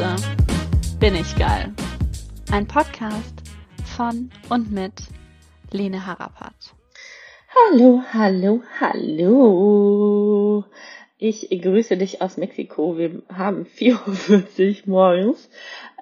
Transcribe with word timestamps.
Scheiße, 0.00 0.16
bin 0.98 1.14
ich 1.14 1.36
geil. 1.36 1.74
Ein 2.50 2.66
Podcast 2.66 3.34
von 3.84 4.30
und 4.48 4.72
mit 4.72 4.94
Lene 5.72 6.06
Harapat. 6.06 6.54
Hallo, 7.54 8.00
hallo, 8.10 8.62
hallo. 8.80 10.64
Ich 11.18 11.50
grüße 11.50 11.98
dich 11.98 12.22
aus 12.22 12.38
Mexiko. 12.38 12.96
Wir 12.96 13.22
haben 13.30 13.66
4.40 13.76 14.86
Uhr 14.86 14.90
morgens. 14.90 15.50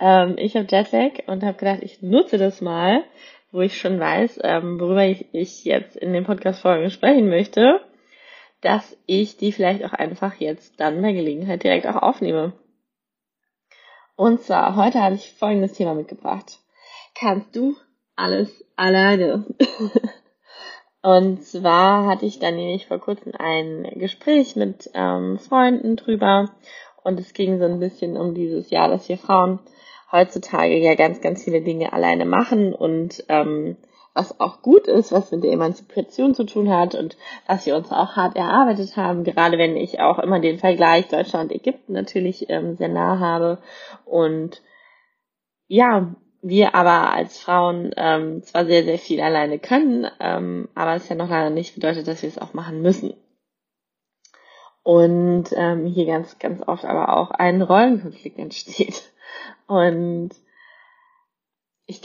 Ähm, 0.01 0.37
ich 0.39 0.55
habe 0.55 0.69
Jetlag 0.71 1.27
und 1.27 1.43
habe 1.43 1.59
gedacht, 1.59 1.81
ich 1.83 2.01
nutze 2.01 2.39
das 2.39 2.61
mal, 2.61 3.03
wo 3.51 3.63
ich 3.63 3.81
schon 3.81 3.99
weiß, 3.99 4.39
ähm, 4.45 4.79
worüber 4.79 5.07
ich, 5.07 5.27
ich 5.33 5.65
jetzt 5.65 5.97
in 5.97 6.13
den 6.13 6.25
Podcast-Folgen 6.25 6.91
sprechen 6.91 7.29
möchte, 7.29 7.81
dass 8.61 8.97
ich 9.07 9.39
die 9.39 9.51
vielleicht 9.51 9.85
auch 9.85 9.93
einfach 9.93 10.35
jetzt 10.37 10.79
dann 10.79 11.03
bei 11.03 11.13
Gelegenheit 11.13 11.65
direkt 11.65 11.89
auch 11.89 12.01
aufnehme. 12.01 12.53
Und 14.19 14.43
zwar, 14.43 14.75
heute 14.75 15.01
habe 15.01 15.15
ich 15.15 15.33
folgendes 15.35 15.75
Thema 15.75 15.95
mitgebracht. 15.95 16.59
Kannst 17.15 17.55
du 17.55 17.77
alles 18.17 18.65
alleine? 18.75 19.47
Und 21.03 21.45
zwar 21.45 22.05
hatte 22.07 22.27
ich 22.27 22.41
dann 22.41 22.57
nämlich 22.57 22.89
vor 22.89 22.99
kurzem 22.99 23.33
ein 23.39 23.85
Gespräch 23.95 24.57
mit 24.57 24.91
ähm, 24.95 25.39
Freunden 25.39 25.95
drüber 25.95 26.51
und 27.05 27.21
es 27.21 27.33
ging 27.33 27.61
so 27.61 27.65
ein 27.67 27.79
bisschen 27.79 28.17
um 28.17 28.35
dieses 28.35 28.71
Jahr, 28.71 28.89
dass 28.89 29.09
wir 29.09 29.19
Frauen 29.19 29.61
heutzutage 30.11 30.77
ja 30.79 30.97
ganz, 30.97 31.21
ganz 31.21 31.45
viele 31.45 31.63
Dinge 31.63 31.93
alleine 31.93 32.25
machen 32.25 32.75
und 32.75 33.25
ähm, 33.29 33.77
was 34.19 34.41
auch 34.41 34.63
gut 34.63 34.89
ist, 34.89 35.13
was 35.13 35.31
mit 35.31 35.45
der 35.45 35.53
Emanzipation 35.53 36.35
zu 36.35 36.45
tun 36.45 36.69
hat 36.69 36.97
und 36.97 37.17
was 37.47 37.67
wir 37.67 37.77
uns 37.77 37.93
auch 37.93 38.17
hart 38.17 38.37
erarbeitet 38.37 38.97
haben, 38.97 39.23
gerade 39.23 39.59
wenn 39.59 39.77
ich 39.77 40.01
auch 40.01 40.19
immer 40.19 40.41
den 40.41 40.59
Vergleich 40.59 41.07
Deutschland-Ägypten 41.07 41.93
natürlich 41.93 42.51
ähm, 42.51 42.77
sehr 42.77 42.89
nah 42.89 43.21
habe. 43.21 43.59
Und 44.05 44.61
ja, 45.69 46.15
wir 46.43 46.75
aber 46.75 47.13
als 47.13 47.39
Frauen 47.39 47.93
ähm, 47.97 48.43
zwar 48.43 48.67
sehr, 48.67 48.83
sehr 48.83 48.99
viel 48.99 49.21
alleine 49.21 49.61
können, 49.61 50.09
ähm, 50.19 50.69
aber 50.75 50.97
es 50.97 51.09
ja 51.09 51.15
noch 51.15 51.31
lange 51.31 51.53
nicht 51.53 51.77
bedeutet, 51.77 52.09
dass 52.09 52.23
wir 52.23 52.29
es 52.29 52.39
auch 52.39 52.55
machen 52.55 52.83
müssen. 52.83 53.15
Und 54.83 55.47
ähm, 55.55 55.87
hier 55.87 56.07
ganz, 56.07 56.39
ganz 56.41 56.67
oft 56.67 56.85
aber 56.85 57.17
auch 57.17 57.31
ein 57.31 57.63
Rollenkonflikt 57.63 58.39
entsteht. 58.39 59.13
Und 59.69 60.31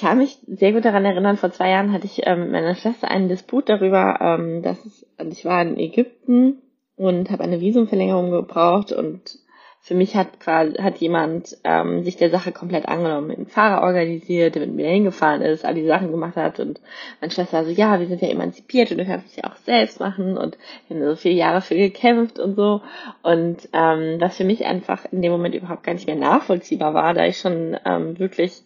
kann 0.04 0.18
mich 0.18 0.38
sehr 0.48 0.74
gut 0.74 0.84
daran 0.84 1.06
erinnern, 1.06 1.38
vor 1.38 1.52
zwei 1.52 1.70
Jahren 1.70 1.94
hatte 1.94 2.06
ich 2.06 2.28
ähm, 2.28 2.42
mit 2.42 2.52
meiner 2.52 2.76
Schwester 2.76 3.10
einen 3.10 3.30
Disput 3.30 3.70
darüber, 3.70 4.20
ähm, 4.20 4.62
dass 4.62 4.84
es, 4.86 5.08
also 5.18 5.32
ich 5.32 5.46
war 5.46 5.62
in 5.62 5.80
Ägypten 5.80 6.62
und 6.98 7.32
habe 7.32 7.44
eine 7.44 7.62
Visumverlängerung 7.62 8.30
gebraucht 8.30 8.92
und 8.92 9.40
für 9.80 9.96
mich 9.96 10.16
hat 10.16 10.42
quasi 10.42 10.76
hat 10.76 10.98
jemand 10.98 11.58
ähm, 11.64 12.04
sich 12.04 12.18
der 12.18 12.30
Sache 12.30 12.52
komplett 12.52 12.86
angenommen, 12.86 13.32
einen 13.32 13.48
Fahrer 13.48 13.84
organisiert, 13.84 14.56
der 14.56 14.66
mit 14.66 14.76
mir 14.76 14.90
hingefahren 14.90 15.42
ist, 15.42 15.64
all 15.64 15.74
die 15.74 15.88
Sachen 15.88 16.12
gemacht 16.12 16.36
hat 16.36 16.60
und 16.60 16.82
meine 17.22 17.32
Schwester 17.32 17.64
so, 17.64 17.72
ja, 17.72 18.00
wir 18.00 18.08
sind 18.08 18.22
ja 18.22 18.30
emanzipiert 18.30 18.92
und 18.92 18.98
du 18.98 19.06
kannst 19.06 19.28
es 19.28 19.36
ja 19.38 19.46
auch 19.46 19.56
selbst 19.58 20.02
machen 20.02 20.38
und 20.38 20.58
wir 20.88 20.98
haben 20.98 21.06
so 21.06 21.16
viele 21.16 21.36
Jahre 21.36 21.62
für 21.62 21.76
gekämpft 21.76 22.40
und 22.40 22.56
so. 22.56 22.82
Und 23.24 23.70
ähm, 23.74 24.18
was 24.20 24.36
für 24.36 24.46
mich 24.46 24.66
einfach 24.66 25.06
in 25.12 25.22
dem 25.22 25.32
Moment 25.32 25.56
überhaupt 25.56 25.84
gar 25.84 25.94
nicht 25.94 26.08
mehr 26.08 26.16
nachvollziehbar 26.16 26.94
war, 26.94 27.14
da 27.14 27.26
ich 27.26 27.38
schon 27.38 27.78
ähm, 27.86 28.20
wirklich 28.20 28.64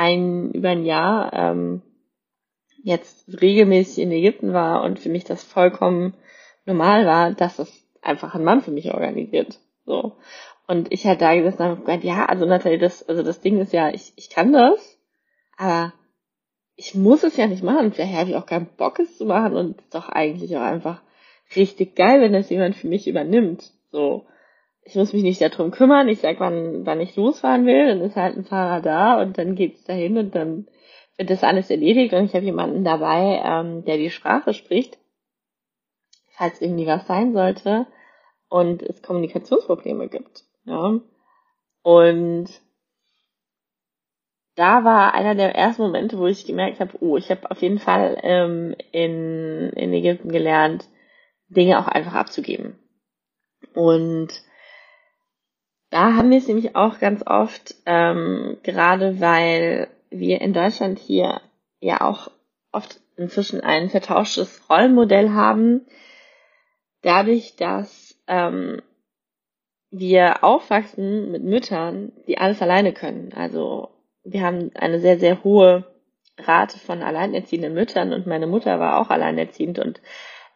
ein, 0.00 0.52
über 0.52 0.70
ein 0.70 0.86
Jahr 0.86 1.30
ähm, 1.34 1.82
jetzt 2.82 3.26
regelmäßig 3.42 4.02
in 4.02 4.12
Ägypten 4.12 4.54
war 4.54 4.82
und 4.82 4.98
für 4.98 5.10
mich 5.10 5.24
das 5.24 5.44
vollkommen 5.44 6.14
normal 6.64 7.04
war, 7.04 7.32
dass 7.32 7.56
das 7.56 7.70
einfach 8.00 8.34
ein 8.34 8.42
Mann 8.42 8.62
für 8.62 8.70
mich 8.70 8.94
organisiert. 8.94 9.60
So. 9.84 10.16
Und 10.66 10.90
ich 10.90 11.06
halt 11.06 11.20
da 11.20 11.34
gesagt, 11.34 12.02
ja, 12.02 12.24
also 12.24 12.46
Nathalie, 12.46 12.78
das, 12.78 13.06
also 13.06 13.22
das 13.22 13.42
Ding 13.42 13.60
ist 13.60 13.74
ja, 13.74 13.90
ich, 13.90 14.14
ich 14.16 14.30
kann 14.30 14.54
das, 14.54 14.98
aber 15.58 15.92
ich 16.76 16.94
muss 16.94 17.22
es 17.22 17.36
ja 17.36 17.46
nicht 17.46 17.62
machen. 17.62 17.92
Vielleicht 17.92 18.14
habe 18.14 18.30
ich 18.30 18.36
auch 18.36 18.46
keinen 18.46 18.74
Bock, 18.78 19.00
es 19.00 19.18
zu 19.18 19.26
machen 19.26 19.54
und 19.54 19.76
es 19.76 19.84
ist 19.84 19.94
doch 19.94 20.08
eigentlich 20.08 20.56
auch 20.56 20.62
einfach 20.62 21.02
richtig 21.54 21.94
geil, 21.94 22.22
wenn 22.22 22.32
das 22.32 22.48
jemand 22.48 22.74
für 22.74 22.88
mich 22.88 23.06
übernimmt. 23.06 23.70
So 23.92 24.24
ich 24.82 24.94
muss 24.94 25.12
mich 25.12 25.22
nicht 25.22 25.40
darum 25.40 25.70
kümmern, 25.70 26.08
ich 26.08 26.20
sag, 26.20 26.40
wann, 26.40 26.86
wann 26.86 27.00
ich 27.00 27.16
losfahren 27.16 27.66
will, 27.66 27.86
dann 27.86 28.00
ist 28.00 28.16
halt 28.16 28.36
ein 28.36 28.44
Fahrer 28.44 28.80
da 28.80 29.20
und 29.20 29.38
dann 29.38 29.54
geht's 29.54 29.84
dahin 29.84 30.18
und 30.18 30.34
dann 30.34 30.66
wird 31.16 31.30
das 31.30 31.44
alles 31.44 31.70
erledigt 31.70 32.14
und 32.14 32.24
ich 32.24 32.34
habe 32.34 32.44
jemanden 32.44 32.82
dabei, 32.82 33.42
ähm, 33.44 33.84
der 33.84 33.98
die 33.98 34.10
Sprache 34.10 34.54
spricht, 34.54 34.98
falls 36.30 36.60
irgendwie 36.60 36.86
was 36.86 37.06
sein 37.06 37.32
sollte 37.32 37.86
und 38.48 38.82
es 38.82 39.02
Kommunikationsprobleme 39.02 40.08
gibt. 40.08 40.44
Ja. 40.64 41.00
Und 41.82 42.48
da 44.56 44.84
war 44.84 45.14
einer 45.14 45.34
der 45.34 45.54
ersten 45.54 45.82
Momente, 45.82 46.18
wo 46.18 46.26
ich 46.26 46.44
gemerkt 46.44 46.80
habe, 46.80 46.92
oh, 47.00 47.16
ich 47.16 47.30
habe 47.30 47.50
auf 47.50 47.62
jeden 47.62 47.78
Fall 47.78 48.18
ähm, 48.22 48.74
in, 48.92 49.70
in 49.70 49.92
Ägypten 49.92 50.30
gelernt, 50.30 50.86
Dinge 51.48 51.78
auch 51.78 51.88
einfach 51.88 52.14
abzugeben. 52.14 52.78
Und 53.74 54.28
da 55.90 56.14
haben 56.14 56.30
wir 56.30 56.38
es 56.38 56.48
nämlich 56.48 56.76
auch 56.76 56.98
ganz 56.98 57.22
oft, 57.26 57.74
ähm, 57.84 58.58
gerade 58.62 59.20
weil 59.20 59.88
wir 60.10 60.40
in 60.40 60.52
Deutschland 60.52 60.98
hier 60.98 61.40
ja 61.80 62.00
auch 62.00 62.30
oft 62.72 63.00
inzwischen 63.16 63.60
ein 63.60 63.90
vertauschtes 63.90 64.62
Rollenmodell 64.70 65.30
haben, 65.30 65.86
dadurch, 67.02 67.56
dass 67.56 68.16
ähm, 68.28 68.80
wir 69.90 70.44
aufwachsen 70.44 71.32
mit 71.32 71.42
Müttern, 71.42 72.12
die 72.26 72.38
alles 72.38 72.62
alleine 72.62 72.92
können. 72.92 73.32
Also 73.34 73.90
wir 74.22 74.42
haben 74.42 74.70
eine 74.74 75.00
sehr, 75.00 75.18
sehr 75.18 75.42
hohe 75.42 75.84
Rate 76.38 76.78
von 76.78 77.02
alleinerziehenden 77.02 77.74
Müttern 77.74 78.12
und 78.12 78.26
meine 78.26 78.46
Mutter 78.46 78.78
war 78.78 79.00
auch 79.00 79.10
alleinerziehend 79.10 79.78
und 79.78 80.00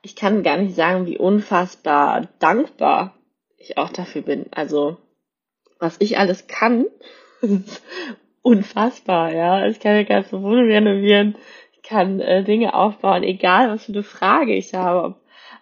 ich 0.03 0.17
kann 0.17 0.43
gar 0.43 0.59
nicht 0.59 0.75
sagen, 0.75 1.07
wie 1.07 1.19
unfassbar 1.19 2.29
dankbar 2.39 3.15
ich 3.57 3.79
auch 3.79 3.91
dafür 3.91 4.23
bin. 4.23 4.47
Also 4.51 4.99
was 5.85 6.01
ich 6.01 6.19
alles 6.19 6.47
kann, 6.47 6.87
ist 7.41 7.83
unfassbar, 8.43 9.33
ja. 9.33 9.67
Ich 9.67 9.81
kann 9.81 9.95
ja 9.95 10.03
ganze 10.03 10.43
Wohnung 10.43 10.67
renovieren, 10.67 11.37
ich 11.73 11.83
kann 11.83 12.21
äh, 12.21 12.43
Dinge 12.43 12.75
aufbauen, 12.75 13.23
egal 13.23 13.71
was 13.71 13.85
für 13.85 13.93
eine 13.93 14.03
Frage 14.03 14.55
ich 14.55 14.75
habe. 14.75 15.17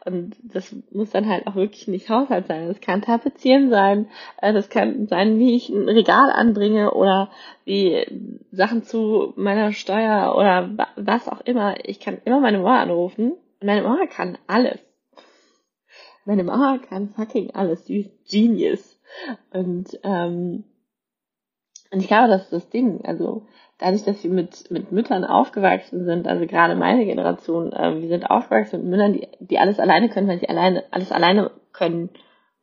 Und 0.05 0.35
das 0.43 0.75
muss 0.91 1.11
dann 1.11 1.29
halt 1.29 1.47
auch 1.47 1.55
wirklich 1.55 1.87
nicht 1.87 2.11
Haushalt 2.11 2.49
sein. 2.49 2.67
Das 2.67 2.81
kann 2.81 3.03
Tapezieren 3.03 3.71
sein, 3.71 4.09
äh, 4.41 4.53
das 4.53 4.69
kann 4.69 5.07
sein, 5.07 5.39
wie 5.39 5.55
ich 5.55 5.69
ein 5.69 5.89
Regal 5.89 6.31
anbringe 6.31 6.93
oder 6.93 7.31
wie 7.65 8.05
Sachen 8.51 8.83
zu 8.83 9.33
meiner 9.37 9.73
Steuer 9.73 10.35
oder 10.37 10.89
was 10.97 11.29
auch 11.29 11.41
immer. 11.43 11.77
Ich 11.85 12.01
kann 12.01 12.19
immer 12.25 12.41
meine 12.41 12.59
Mama 12.59 12.81
anrufen 12.81 13.35
meine 13.63 13.83
Mama 13.83 14.07
kann 14.07 14.39
alles. 14.47 14.79
Meine 16.25 16.45
Mama 16.45 16.79
kann 16.79 17.11
fucking 17.11 17.53
alles. 17.53 17.85
Die 17.85 18.01
ist 18.01 18.31
Genius. 18.31 18.99
Und, 19.53 19.99
ähm, 20.03 20.65
und 21.91 22.01
ich 22.01 22.09
glaube, 22.09 22.29
das 22.29 22.45
ist 22.45 22.53
das 22.53 22.71
Ding. 22.71 23.05
Also 23.05 23.47
dadurch, 23.79 24.05
dass 24.05 24.23
wir 24.23 24.31
mit, 24.31 24.71
mit 24.71 24.93
Müttern 24.93 25.25
aufgewachsen 25.25 26.05
sind, 26.05 26.27
also 26.27 26.47
gerade 26.47 26.75
meine 26.75 27.05
Generation, 27.05 27.73
äh, 27.73 28.01
wir 28.01 28.09
sind 28.09 28.31
aufgewachsen 28.31 28.81
mit 28.81 28.91
Müttern, 28.91 29.13
die, 29.13 29.29
die 29.41 29.59
alles 29.59 29.79
alleine 29.79 30.09
können, 30.09 30.29
weil 30.29 30.39
sie 30.39 30.49
alleine, 30.49 30.85
alles 30.91 31.13
alleine 31.13 31.51
können 31.73 32.11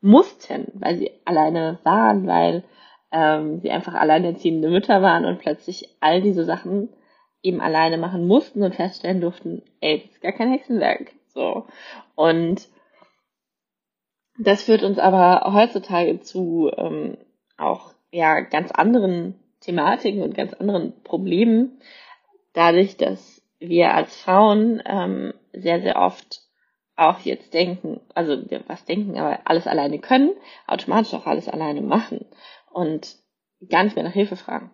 mussten, 0.02 0.72
weil 0.76 0.98
sie 0.98 1.12
alleine 1.26 1.80
waren, 1.84 2.26
weil 2.26 2.64
ähm, 3.12 3.60
sie 3.60 3.72
einfach 3.72 3.94
alleinerziehende 3.94 4.70
Mütter 4.70 5.02
waren 5.02 5.26
und 5.26 5.40
plötzlich 5.40 5.96
all 6.00 6.22
diese 6.22 6.46
Sachen 6.46 6.90
eben 7.42 7.62
alleine 7.62 7.98
machen 7.98 8.28
mussten 8.28 8.64
und 8.64 8.76
feststellen 8.76 9.22
durften, 9.22 9.64
ey, 9.82 10.02
das 10.02 10.12
ist 10.12 10.22
gar 10.22 10.32
kein 10.32 10.52
Hexenwerk. 10.52 11.12
So. 11.34 11.66
Und 12.16 12.68
das 14.40 14.64
führt 14.64 14.84
uns 14.84 14.98
aber 15.00 15.54
heutzutage 15.54 16.22
zu 16.22 16.72
ähm, 16.76 17.18
auch 17.58 17.94
ja 18.12 18.40
ganz 18.40 18.72
anderen 18.72 19.36
Thematiken 19.60 20.24
und 20.24 20.34
ganz 20.34 20.54
anderen 20.54 21.04
Problemen, 21.04 21.82
dadurch, 22.54 22.96
dass 22.98 23.42
wir 23.60 23.94
als 23.94 24.16
Frauen 24.16 24.82
ähm, 24.86 25.34
sehr, 25.52 25.82
sehr 25.82 25.98
oft 25.98 26.42
auch 26.96 27.20
jetzt 27.20 27.54
denken, 27.54 28.00
also 28.16 28.38
was 28.68 28.86
denken, 28.86 29.18
aber 29.18 29.40
alles 29.46 29.68
alleine 29.68 30.00
können, 30.00 30.32
automatisch 30.68 31.14
auch 31.14 31.26
alles 31.26 31.48
alleine 31.48 31.82
machen 31.82 32.26
und 32.72 33.18
gar 33.70 33.84
nicht 33.84 33.96
mehr 33.96 34.06
nach 34.06 34.14
Hilfe 34.14 34.36
fragen. 34.36 34.72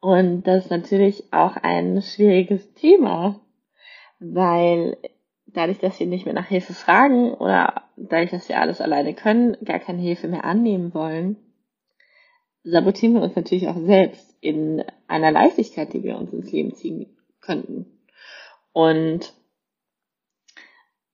Und 0.00 0.42
das 0.44 0.64
ist 0.64 0.70
natürlich 0.70 1.32
auch 1.32 1.56
ein 1.56 2.02
schwieriges 2.02 2.74
Thema, 2.74 3.40
weil 4.18 4.96
dadurch, 5.54 5.78
dass 5.78 5.98
wir 6.00 6.06
nicht 6.06 6.24
mehr 6.24 6.34
nach 6.34 6.48
Hilfe 6.48 6.74
fragen 6.74 7.34
oder 7.34 7.82
dadurch, 7.96 8.30
dass 8.30 8.48
wir 8.48 8.60
alles 8.60 8.80
alleine 8.80 9.14
können, 9.14 9.56
gar 9.64 9.78
keine 9.78 10.00
Hilfe 10.00 10.28
mehr 10.28 10.44
annehmen 10.44 10.94
wollen, 10.94 11.36
sabotieren 12.64 13.14
wir 13.14 13.22
uns 13.22 13.36
natürlich 13.36 13.68
auch 13.68 13.78
selbst 13.78 14.36
in 14.40 14.84
einer 15.08 15.30
Leichtigkeit, 15.30 15.92
die 15.92 16.02
wir 16.02 16.16
uns 16.16 16.32
ins 16.32 16.50
Leben 16.52 16.74
ziehen 16.74 17.16
könnten. 17.40 17.86
Und 18.72 19.32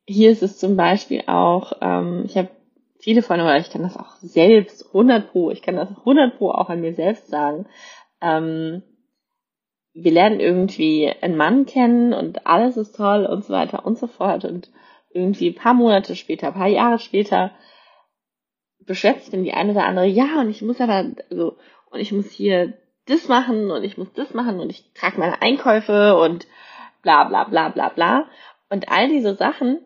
hier 0.07 0.31
ist 0.31 0.43
es 0.43 0.59
zum 0.59 0.77
Beispiel 0.77 1.25
auch, 1.27 1.73
ähm, 1.81 2.25
ich 2.25 2.37
habe 2.37 2.51
viele 2.99 3.23
von 3.23 3.41
euch, 3.41 3.67
ich 3.67 3.71
kann 3.71 3.83
das 3.83 3.97
auch 3.97 4.17
selbst 4.17 4.87
100 4.87 5.31
pro, 5.31 5.51
ich 5.51 5.63
kann 5.63 5.77
das 5.77 5.91
100 5.91 6.39
pro 6.39 6.51
auch 6.51 6.69
an 6.69 6.81
mir 6.81 6.95
selbst 6.95 7.29
sagen. 7.29 7.67
Ähm, 8.21 8.83
wir 10.03 10.13
lernen 10.13 10.41
irgendwie 10.41 11.13
einen 11.21 11.37
Mann 11.37 11.67
kennen 11.67 12.13
und 12.13 12.47
alles 12.47 12.77
ist 12.77 12.97
toll 12.97 13.27
und 13.27 13.45
so 13.45 13.53
weiter 13.53 13.85
und 13.85 13.99
so 13.99 14.07
fort 14.07 14.45
und 14.45 14.71
irgendwie 15.11 15.51
ein 15.51 15.55
paar 15.55 15.75
Monate 15.75 16.15
später, 16.15 16.49
ein 16.49 16.55
paar 16.55 16.69
Jahre 16.69 16.99
später 16.99 17.51
beschwert 18.87 19.21
sich 19.21 19.31
dann 19.31 19.45
die 19.45 19.53
eine 19.53 19.73
oder 19.73 19.87
andere, 19.87 20.07
ja, 20.07 20.41
und 20.41 20.51
ich 20.51 20.63
muss 20.63 20.81
aber, 20.81 21.05
also, 21.31 21.57
und 21.91 22.01
ich 22.01 22.13
muss 22.13 22.31
hier 22.31 22.75
das 23.07 23.29
machen 23.29 23.71
und 23.71 23.83
ich 23.85 23.99
muss 23.99 24.13
das 24.13 24.35
machen 24.35 24.61
und 24.61 24.71
ich 24.71 24.93
trage 24.95 25.19
meine 25.19 25.43
Einkäufe 25.43 26.17
und 26.17 26.47
bla 27.03 27.25
bla 27.25 27.45
bla 27.45 27.69
bla 27.71 27.89
bla. 27.89 28.27
Und 28.71 28.91
all 28.91 29.09
diese 29.09 29.35
Sachen, 29.35 29.81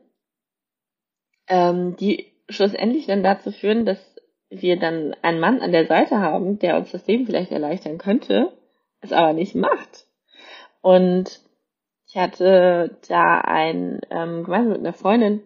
ähm, 1.48 1.96
die 1.96 2.32
schlussendlich 2.48 3.06
dann 3.06 3.22
dazu 3.22 3.50
führen, 3.50 3.86
dass 3.86 3.98
wir 4.50 4.78
dann 4.78 5.16
einen 5.22 5.40
Mann 5.40 5.60
an 5.60 5.72
der 5.72 5.86
Seite 5.86 6.18
haben, 6.18 6.58
der 6.58 6.76
uns 6.76 6.90
das 6.90 7.06
Leben 7.06 7.26
vielleicht 7.26 7.52
erleichtern 7.52 7.98
könnte, 7.98 8.52
es 9.02 9.12
aber 9.12 9.32
nicht 9.32 9.54
macht. 9.54 10.06
Und 10.80 11.40
ich 12.06 12.16
hatte 12.16 12.96
da 13.08 13.40
ein, 13.40 14.00
ähm, 14.10 14.44
gemeinsam 14.44 14.72
mit 14.72 14.80
einer 14.80 14.92
Freundin, 14.92 15.42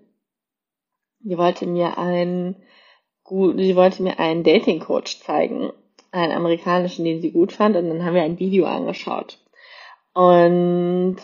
die 1.21 1.37
wollte 1.37 1.67
mir 1.67 1.99
ein 1.99 2.57
gut, 3.25 3.59
sie 3.59 3.77
wollte 3.77 4.03
mir 4.03 4.19
einen 4.19 4.45
Dating 4.45 4.81
Coach 4.81 5.21
zeigen, 5.21 5.73
einen 6.13 6.33
amerikanischen, 6.33 7.05
den 7.05 7.21
sie 7.21 7.33
gut 7.33 7.53
fand, 7.53 7.77
und 7.77 7.89
dann 7.89 8.05
haben 8.05 8.15
wir 8.15 8.23
ein 8.23 8.39
Video 8.39 8.67
angeschaut. 8.67 9.39
Und 10.15 11.17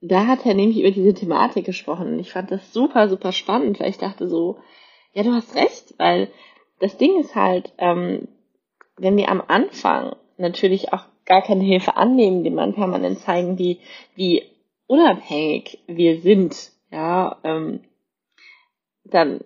da 0.00 0.26
hat 0.26 0.44
er 0.44 0.54
nämlich 0.54 0.80
über 0.80 0.90
diese 0.90 1.14
Thematik 1.14 1.64
gesprochen 1.64 2.08
und 2.08 2.18
ich 2.18 2.32
fand 2.32 2.50
das 2.50 2.72
super, 2.72 3.08
super 3.08 3.32
spannend, 3.32 3.78
weil 3.78 3.90
ich 3.90 3.98
dachte 3.98 4.26
so, 4.28 4.58
ja, 5.12 5.22
du 5.22 5.32
hast 5.32 5.54
recht, 5.54 5.94
weil 5.98 6.28
das 6.80 6.96
Ding 6.96 7.20
ist 7.20 7.36
halt, 7.36 7.72
ähm, 7.78 8.26
wenn 8.96 9.16
wir 9.16 9.30
am 9.30 9.42
Anfang 9.46 10.16
natürlich 10.38 10.92
auch 10.92 11.04
gar 11.32 11.40
keine 11.40 11.64
Hilfe 11.64 11.96
annehmen, 11.96 12.44
dem 12.44 12.56
man 12.56 12.74
permanent 12.74 13.20
zeigen, 13.20 13.58
wie, 13.58 13.78
wie 14.14 14.42
unabhängig 14.86 15.78
wir 15.86 16.20
sind, 16.20 16.54
ja, 16.90 17.38
ähm, 17.42 17.80
dann 19.04 19.40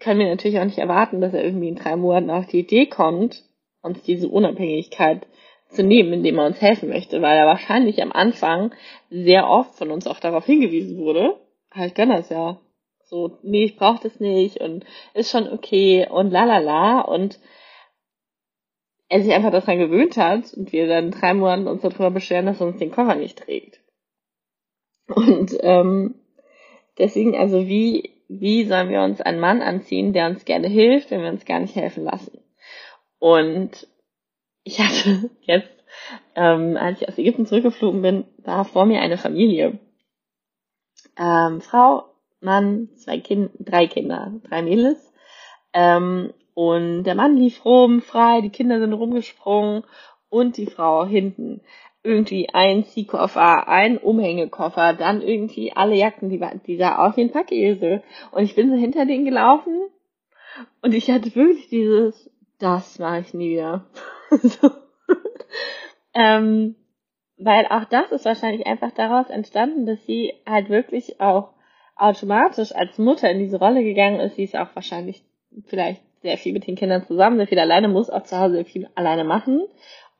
können 0.00 0.20
wir 0.20 0.28
natürlich 0.28 0.58
auch 0.58 0.66
nicht 0.66 0.76
erwarten, 0.76 1.22
dass 1.22 1.32
er 1.32 1.42
irgendwie 1.42 1.68
in 1.68 1.76
drei 1.76 1.96
Monaten 1.96 2.28
auf 2.28 2.46
die 2.46 2.58
Idee 2.58 2.84
kommt, 2.84 3.42
uns 3.80 4.02
diese 4.02 4.28
Unabhängigkeit 4.28 5.26
zu 5.70 5.82
nehmen, 5.82 6.12
indem 6.12 6.38
er 6.38 6.46
uns 6.46 6.60
helfen 6.60 6.90
möchte, 6.90 7.22
weil 7.22 7.38
er 7.38 7.46
wahrscheinlich 7.46 8.02
am 8.02 8.12
Anfang 8.12 8.74
sehr 9.08 9.48
oft 9.48 9.76
von 9.76 9.90
uns 9.90 10.06
auch 10.06 10.20
darauf 10.20 10.44
hingewiesen 10.44 10.98
wurde, 10.98 11.40
ah, 11.70 11.86
ich 11.86 11.94
kann 11.94 12.10
das 12.10 12.28
ja. 12.28 12.58
So, 13.04 13.38
nee, 13.42 13.64
ich 13.64 13.76
brauche 13.76 14.02
das 14.02 14.20
nicht 14.20 14.60
und 14.60 14.84
ist 15.14 15.30
schon 15.30 15.50
okay 15.50 16.06
und 16.06 16.30
la 16.32 16.44
la 16.44 16.58
la 16.58 17.00
und 17.00 17.40
er 19.10 19.22
sich 19.22 19.32
einfach 19.32 19.50
daran 19.50 19.78
gewöhnt 19.78 20.16
hat 20.16 20.54
und 20.54 20.72
wir 20.72 20.88
dann 20.88 21.10
drei 21.10 21.34
Monaten 21.34 21.66
uns 21.66 21.82
darüber 21.82 22.10
beschweren, 22.10 22.46
dass 22.46 22.60
er 22.60 22.68
uns 22.68 22.78
den 22.78 22.92
Koffer 22.92 23.16
nicht 23.16 23.38
trägt. 23.38 23.80
Und 25.08 25.58
ähm, 25.60 26.14
deswegen, 26.96 27.36
also 27.36 27.66
wie 27.66 28.14
wie 28.32 28.64
sollen 28.64 28.90
wir 28.90 29.02
uns 29.02 29.20
einen 29.20 29.40
Mann 29.40 29.60
anziehen, 29.60 30.12
der 30.12 30.28
uns 30.28 30.44
gerne 30.44 30.68
hilft, 30.68 31.10
wenn 31.10 31.20
wir 31.20 31.30
uns 31.30 31.44
gar 31.44 31.58
nicht 31.58 31.74
helfen 31.74 32.04
lassen? 32.04 32.38
Und 33.18 33.88
ich 34.62 34.78
hatte 34.78 35.30
jetzt, 35.42 35.84
ähm, 36.36 36.76
als 36.76 37.02
ich 37.02 37.08
aus 37.08 37.18
Ägypten 37.18 37.46
zurückgeflogen 37.46 38.02
bin, 38.02 38.24
war 38.38 38.64
vor 38.64 38.86
mir 38.86 39.00
eine 39.00 39.18
Familie. 39.18 39.80
Ähm, 41.18 41.60
Frau, 41.60 42.04
Mann, 42.40 42.88
zwei 42.94 43.18
Kinder, 43.18 43.50
drei 43.58 43.88
Kinder, 43.88 44.32
drei 44.48 44.62
Mädels. 44.62 45.12
Ähm, 45.72 46.32
und 46.62 47.04
der 47.04 47.14
Mann 47.14 47.38
lief 47.38 47.64
rum, 47.64 48.02
frei, 48.02 48.42
die 48.42 48.50
Kinder 48.50 48.80
sind 48.80 48.92
rumgesprungen 48.92 49.82
und 50.28 50.58
die 50.58 50.66
Frau 50.66 51.06
hinten 51.06 51.62
irgendwie 52.02 52.50
ein 52.52 52.84
Ziehkoffer, 52.84 53.66
ein 53.66 53.96
Umhängekoffer, 53.96 54.92
dann 54.92 55.22
irgendwie 55.22 55.72
alle 55.72 55.94
Jacken, 55.94 56.28
die, 56.28 56.38
die 56.66 56.76
sah 56.76 56.98
aus 56.98 57.16
wie 57.16 57.22
ein 57.22 57.32
Packesel. 57.32 58.02
Und 58.30 58.42
ich 58.42 58.56
bin 58.56 58.68
so 58.68 58.76
hinter 58.76 59.06
denen 59.06 59.24
gelaufen 59.24 59.88
und 60.82 60.92
ich 60.92 61.10
hatte 61.10 61.34
wirklich 61.34 61.70
dieses, 61.70 62.30
das 62.58 62.98
mache 62.98 63.20
ich 63.20 63.32
nie 63.32 63.52
wieder. 63.52 63.86
ähm, 66.14 66.76
weil 67.38 67.64
auch 67.70 67.86
das 67.86 68.12
ist 68.12 68.26
wahrscheinlich 68.26 68.66
einfach 68.66 68.90
daraus 68.90 69.30
entstanden, 69.30 69.86
dass 69.86 70.04
sie 70.04 70.34
halt 70.46 70.68
wirklich 70.68 71.22
auch 71.22 71.54
automatisch 71.96 72.72
als 72.74 72.98
Mutter 72.98 73.30
in 73.30 73.38
diese 73.38 73.58
Rolle 73.58 73.82
gegangen 73.82 74.20
ist. 74.20 74.36
Sie 74.36 74.44
ist 74.44 74.58
auch 74.58 74.68
wahrscheinlich 74.74 75.24
vielleicht 75.64 76.02
sehr 76.22 76.38
viel 76.38 76.52
mit 76.52 76.66
den 76.66 76.76
Kindern 76.76 77.04
zusammen, 77.04 77.38
sehr 77.38 77.46
viel 77.46 77.58
alleine, 77.58 77.88
muss 77.88 78.10
auch 78.10 78.22
zu 78.24 78.38
Hause 78.38 78.56
sehr 78.56 78.64
viel 78.64 78.88
alleine 78.94 79.24
machen 79.24 79.62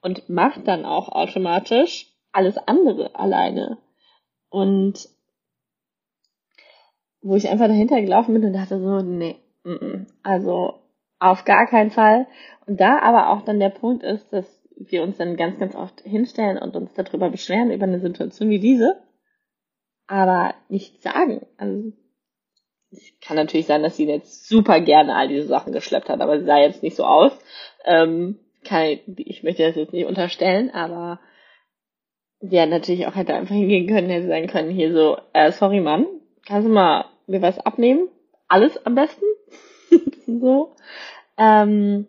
und 0.01 0.29
macht 0.29 0.67
dann 0.67 0.85
auch 0.85 1.09
automatisch 1.09 2.07
alles 2.33 2.57
andere 2.59 3.15
alleine. 3.15 3.79
Und 4.49 5.09
wo 7.23 7.37
ich 7.37 7.49
einfach 7.49 7.69
dahinter 7.69 8.01
gelaufen 8.01 8.35
bin 8.35 8.45
und 8.45 8.53
dachte 8.55 8.81
so, 8.81 9.03
nee, 9.03 9.37
m 9.65 9.73
-m, 9.73 10.07
also 10.23 10.81
auf 11.19 11.45
gar 11.45 11.67
keinen 11.67 11.91
Fall. 11.91 12.27
Und 12.67 12.81
da 12.81 12.99
aber 13.01 13.31
auch 13.31 13.43
dann 13.43 13.61
der 13.61 13.69
Punkt 13.69 14.03
ist, 14.03 14.33
dass 14.33 14.47
wir 14.77 15.03
uns 15.03 15.19
dann 15.19 15.37
ganz, 15.37 15.59
ganz 15.59 15.75
oft 15.75 16.01
hinstellen 16.01 16.57
und 16.57 16.75
uns 16.75 16.95
darüber 16.95 17.29
beschweren, 17.29 17.71
über 17.71 17.85
eine 17.85 18.01
Situation 18.01 18.49
wie 18.49 18.59
diese, 18.61 19.03
aber 20.07 20.55
nichts 20.69 21.03
sagen. 21.03 21.47
Also 21.59 21.93
kann 23.21 23.37
natürlich 23.37 23.67
sein, 23.67 23.83
dass 23.83 23.97
sie 23.97 24.07
jetzt 24.07 24.49
super 24.49 24.81
gerne 24.81 25.15
all 25.15 25.29
diese 25.29 25.47
Sachen 25.47 25.73
geschleppt 25.73 26.09
hat, 26.09 26.21
aber 26.21 26.39
sie 26.39 26.47
sah 26.47 26.59
jetzt 26.59 26.83
nicht 26.83 26.97
so 26.97 27.05
aus. 27.05 27.33
Ähm, 27.85 28.39
ich, 28.63 29.03
ich 29.17 29.43
möchte 29.43 29.63
das 29.63 29.77
jetzt 29.77 29.93
nicht 29.93 30.07
unterstellen, 30.07 30.71
aber 30.71 31.21
ja, 32.41 32.67
natürlich 32.67 33.07
auch 33.07 33.15
hätte 33.15 33.35
einfach 33.35 33.55
hingehen 33.55 33.87
können, 33.87 34.11
hätte 34.11 34.29
sagen 34.29 34.47
können, 34.47 34.71
hier 34.71 34.93
so, 34.93 35.19
äh, 35.33 35.53
sorry 35.53 35.81
Mann, 35.81 36.07
kannst 36.47 36.69
du 36.69 36.73
mal 36.73 37.05
mir 37.27 37.43
was 37.43 37.59
abnehmen? 37.59 38.09
Alles 38.49 38.85
am 38.85 38.95
besten? 38.95 39.25
so. 40.27 40.75
Ähm, 41.39 42.07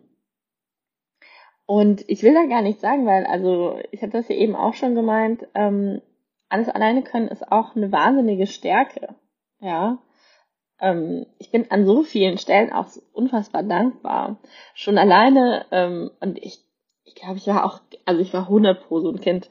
und 1.66 2.04
ich 2.08 2.22
will 2.22 2.34
da 2.34 2.44
gar 2.46 2.62
nicht 2.62 2.80
sagen, 2.80 3.06
weil, 3.06 3.24
also, 3.24 3.78
ich 3.92 4.02
habe 4.02 4.12
das 4.12 4.28
ja 4.28 4.34
eben 4.34 4.56
auch 4.56 4.74
schon 4.74 4.94
gemeint, 4.94 5.46
ähm, 5.54 6.02
alles 6.48 6.68
alleine 6.68 7.02
können 7.02 7.28
ist 7.28 7.50
auch 7.50 7.76
eine 7.76 7.92
wahnsinnige 7.92 8.46
Stärke. 8.46 9.14
Ja 9.60 9.98
ähm, 10.82 11.26
ich 11.38 11.50
bin 11.50 11.70
an 11.70 11.86
so 11.86 12.02
vielen 12.02 12.36
Stellen 12.36 12.72
auch 12.72 12.88
so 12.88 13.00
unfassbar 13.12 13.62
dankbar. 13.62 14.36
Schon 14.74 14.98
alleine, 14.98 15.64
ähm, 15.70 16.10
und 16.20 16.38
ich, 16.38 16.58
ich 17.04 17.14
glaube, 17.14 17.36
ich 17.36 17.46
war 17.46 17.64
auch, 17.64 17.80
also 18.04 18.20
ich 18.20 18.34
war 18.34 18.42
100 18.42 18.82
pro 18.82 19.00
so 19.00 19.10
ein 19.10 19.20
Kind, 19.20 19.48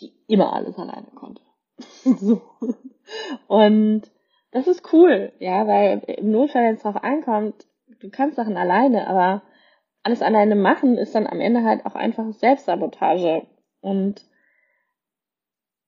die 0.00 0.12
immer 0.28 0.52
alles 0.52 0.78
alleine 0.78 1.08
konnte. 1.14 1.42
so. 2.04 2.40
Und 3.48 4.02
das 4.52 4.68
ist 4.68 4.92
cool, 4.92 5.32
ja, 5.40 5.66
weil 5.66 6.02
im 6.06 6.30
Notfall, 6.30 6.64
wenn 6.64 6.74
es 6.76 6.82
drauf 6.82 7.02
ankommt, 7.02 7.66
du 8.00 8.08
kannst 8.08 8.36
Sachen 8.36 8.56
alleine, 8.56 9.08
aber 9.08 9.42
alles 10.04 10.22
alleine 10.22 10.54
machen 10.54 10.96
ist 10.96 11.14
dann 11.14 11.26
am 11.26 11.40
Ende 11.40 11.64
halt 11.64 11.84
auch 11.84 11.96
einfach 11.96 12.32
Selbstsabotage. 12.32 13.46
Und 13.80 14.24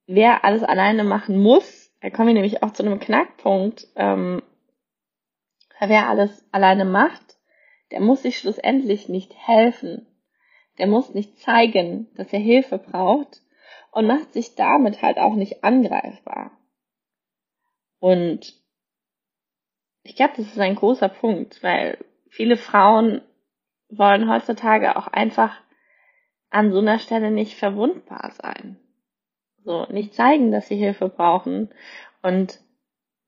wer 0.07 0.45
alles 0.45 0.65
alleine 0.65 1.05
machen 1.05 1.41
muss, 1.41 1.93
da 2.01 2.11
kommen 2.11 2.29
wir 2.29 2.35
nämlich 2.35 2.63
auch 2.63 2.73
zu 2.73 2.83
einem 2.83 2.99
Knackpunkt, 2.99 3.87
ähm, 3.95 4.43
wer 5.89 6.09
alles 6.09 6.45
alleine 6.53 6.85
macht, 6.85 7.39
der 7.91 8.01
muss 8.01 8.23
sich 8.23 8.39
schlussendlich 8.39 9.09
nicht 9.09 9.35
helfen. 9.37 10.07
Der 10.79 10.87
muss 10.87 11.15
nicht 11.15 11.39
zeigen, 11.39 12.09
dass 12.15 12.33
er 12.33 12.39
Hilfe 12.39 12.79
braucht 12.79 13.41
und 13.91 14.07
macht 14.07 14.33
sich 14.33 14.55
damit 14.55 15.03
halt 15.03 15.19
auch 15.19 15.35
nicht 15.35 15.65
angreifbar. 15.65 16.53
Und 17.99 18.55
ich 20.03 20.17
glaube, 20.17 20.35
das 20.37 20.47
ist 20.47 20.59
ein 20.59 20.77
großer 20.77 21.09
Punkt, 21.09 21.63
weil 21.63 21.99
viele 22.29 22.57
Frauen 22.57 23.21
wollen 23.91 24.31
heutzutage 24.31 24.97
auch 24.97 25.09
einfach 25.09 25.61
an 26.49 26.73
so 26.73 26.79
einer 26.79 26.99
Stelle 26.99 27.31
nicht 27.31 27.57
verwundbar 27.57 28.33
sein. 28.33 28.79
So, 29.63 29.87
nicht 29.91 30.15
zeigen, 30.15 30.53
dass 30.53 30.69
sie 30.69 30.77
Hilfe 30.77 31.09
brauchen. 31.09 31.73
Und 32.23 32.61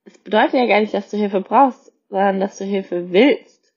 es 0.04 0.18
bedeutet 0.18 0.54
ja 0.54 0.66
gar 0.66 0.80
nicht, 0.80 0.94
dass 0.94 1.10
du 1.10 1.16
Hilfe 1.16 1.40
brauchst 1.40 1.91
sondern 2.12 2.40
dass 2.40 2.58
du 2.58 2.64
Hilfe 2.64 3.10
willst. 3.10 3.72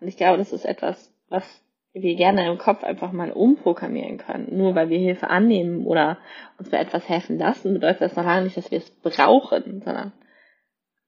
Und 0.00 0.08
ich 0.08 0.16
glaube, 0.16 0.38
das 0.38 0.52
ist 0.52 0.64
etwas, 0.64 1.14
was 1.28 1.44
wir 1.92 2.16
gerne 2.16 2.50
im 2.50 2.58
Kopf 2.58 2.82
einfach 2.82 3.12
mal 3.12 3.30
umprogrammieren 3.30 4.18
können. 4.18 4.56
Nur 4.56 4.74
weil 4.74 4.90
wir 4.90 4.98
Hilfe 4.98 5.30
annehmen 5.30 5.86
oder 5.86 6.18
uns 6.58 6.70
bei 6.70 6.78
etwas 6.78 7.08
helfen 7.08 7.38
lassen, 7.38 7.74
bedeutet 7.74 8.02
das 8.02 8.16
noch 8.16 8.24
lange 8.24 8.44
nicht, 8.44 8.56
dass 8.56 8.72
wir 8.72 8.78
es 8.78 8.90
brauchen, 8.90 9.80
sondern 9.82 10.12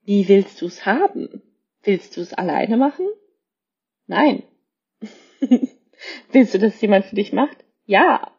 wie 0.05 0.29
willst 0.29 0.63
du 0.63 0.67
es 0.67 0.87
haben? 0.87 1.43
Willst 1.83 2.17
du 2.17 2.21
es 2.21 2.35
alleine 2.35 2.77
machen? 2.77 3.07
Nein. 4.07 4.45
willst 6.31 6.55
du, 6.55 6.59
dass 6.59 6.81
jemand 6.81 7.07
für 7.07 7.17
dich 7.17 7.33
macht? 7.33 7.65
Ja. 7.85 8.31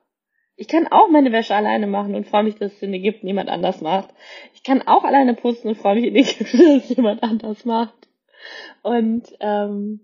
Ich 0.55 0.69
kann 0.69 0.88
auch 0.88 1.09
meine 1.09 1.33
Wäsche 1.33 1.55
alleine 1.55 1.88
machen 1.88 2.15
und 2.15 2.27
freue 2.27 2.43
mich, 2.43 2.55
dass 2.55 2.71
es 2.71 2.81
in 2.81 2.93
Ägypten 2.93 3.27
jemand 3.27 3.50
anders 3.50 3.81
macht. 3.81 4.13
Ich 4.53 4.63
kann 4.63 4.81
auch 4.83 5.03
alleine 5.03 5.33
putzen 5.33 5.67
und 5.67 5.77
freue 5.77 5.95
mich 5.95 6.05
in 6.05 6.15
Ägypten, 6.15 6.79
dass 6.79 6.95
jemand 6.95 7.23
anders 7.23 7.65
macht. 7.65 8.01
Und 8.81 9.36
ähm, 9.39 10.01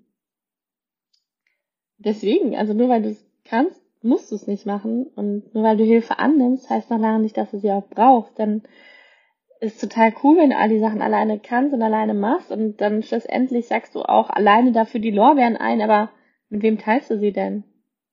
deswegen, 1.97 2.55
also 2.55 2.73
nur 2.73 2.89
weil 2.89 3.01
du 3.01 3.09
es 3.09 3.25
kannst, 3.45 3.81
musst 4.03 4.31
du 4.31 4.35
es 4.35 4.47
nicht 4.47 4.65
machen. 4.65 5.07
Und 5.15 5.53
nur 5.53 5.63
weil 5.63 5.77
du 5.77 5.83
Hilfe 5.83 6.19
annimmst, 6.19 6.69
heißt 6.69 6.89
noch 6.89 6.99
lange 6.99 7.19
nicht, 7.19 7.37
dass 7.37 7.51
du 7.51 7.59
sie 7.59 7.71
auch 7.71 7.87
brauchst. 7.87 8.37
Denn 8.37 8.63
ist 9.59 9.81
total 9.81 10.13
cool, 10.23 10.37
wenn 10.37 10.51
du 10.51 10.57
all 10.57 10.69
die 10.69 10.79
Sachen 10.79 11.01
alleine 11.01 11.39
kannst 11.39 11.73
und 11.73 11.81
alleine 11.81 12.13
machst 12.13 12.51
und 12.51 12.79
dann 12.79 13.03
schlussendlich 13.03 13.67
sagst 13.67 13.95
du 13.95 14.03
auch 14.03 14.29
alleine 14.29 14.71
dafür 14.71 14.99
die 14.99 15.11
Lorbeeren 15.11 15.57
ein, 15.57 15.81
aber 15.81 16.11
mit 16.49 16.61
wem 16.61 16.77
teilst 16.77 17.09
du 17.09 17.17
sie 17.17 17.31
denn? 17.31 17.63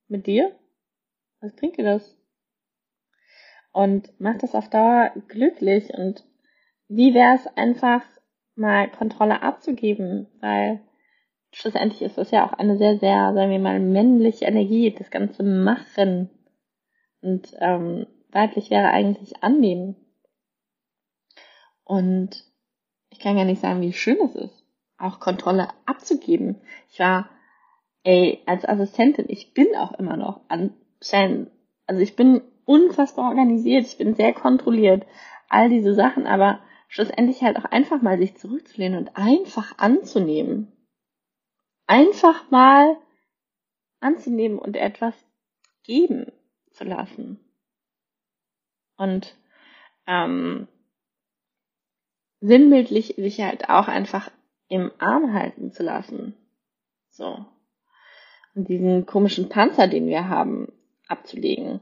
Mit 0.09 0.27
dir? 0.27 0.53
Was 1.41 1.55
bringt 1.55 1.77
dir 1.77 1.85
das? 1.85 2.17
Und 3.73 4.13
mach 4.19 4.39
das 4.39 4.55
auf 4.55 4.71
Dauer 4.71 5.13
glücklich 5.29 5.93
und 5.93 6.25
wie 6.89 7.13
wäre 7.13 7.35
es 7.35 7.47
einfach 7.57 8.03
mal 8.57 8.91
Kontrolle 8.91 9.43
abzugeben, 9.43 10.29
weil 10.41 10.81
schlussendlich 11.53 12.03
ist 12.03 12.19
das 12.19 12.31
ja 12.31 12.47
auch 12.47 12.53
eine 12.53 12.77
sehr, 12.77 12.99
sehr, 12.99 13.33
sagen 13.35 13.51
wir 13.51 13.59
mal, 13.59 13.81
männliche 13.81 14.45
Energie, 14.45 14.95
das 14.97 15.11
ganze 15.11 15.43
Machen. 15.43 16.31
Und 17.21 17.55
ähm, 17.61 18.07
weiblich 18.31 18.71
wäre 18.71 18.89
eigentlich 18.91 19.43
annehmen. 19.43 19.97
Und 21.85 22.45
ich 23.11 23.21
kann 23.21 23.37
gar 23.37 23.45
nicht 23.45 23.61
sagen, 23.61 23.81
wie 23.81 23.93
schön 23.93 24.19
es 24.25 24.35
ist, 24.35 24.65
auch 24.99 25.21
Kontrolle 25.21 25.69
abzugeben. 25.87 26.61
Ich 26.91 26.99
war, 26.99 27.29
ey, 28.03 28.43
als 28.47 28.65
Assistentin, 28.65 29.27
ich 29.29 29.55
bin 29.55 29.69
auch 29.77 29.93
immer 29.93 30.17
noch 30.17 30.41
anscheinend, 30.49 31.51
also 31.87 32.01
ich 32.01 32.17
bin 32.17 32.43
unfassbar 32.65 33.29
organisiert, 33.29 33.87
ich 33.87 33.99
bin 33.99 34.15
sehr 34.15 34.33
kontrolliert, 34.33 35.07
all 35.49 35.69
diese 35.69 35.95
Sachen, 35.95 36.27
aber 36.27 36.61
schlussendlich 36.89 37.43
halt 37.43 37.57
auch 37.59 37.65
einfach 37.65 38.03
mal 38.03 38.19
sich 38.19 38.37
zurückzulehnen 38.37 38.99
und 38.99 39.17
einfach 39.17 39.79
anzunehmen. 39.79 40.73
Einfach 41.87 42.51
mal 42.51 42.97
anzunehmen 44.01 44.59
und 44.59 44.77
etwas 44.77 45.15
geben 45.83 46.33
zu 46.71 46.85
lassen. 46.85 47.41
Und 48.97 49.35
ähm, 50.07 50.69
sinnbildlich 52.41 53.15
sich 53.17 53.41
halt 53.41 53.69
auch 53.71 53.89
einfach 53.89 54.31
im 54.69 54.91
Arm 54.99 55.33
halten 55.33 55.73
zu 55.73 55.83
lassen. 55.83 56.35
So. 57.11 57.45
Und 58.55 58.69
diesen 58.69 59.07
komischen 59.07 59.49
Panzer, 59.49 59.89
den 59.89 60.07
wir 60.07 60.29
haben, 60.29 60.73
abzulegen. 61.09 61.81